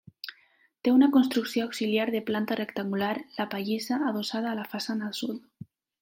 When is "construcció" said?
1.17-1.65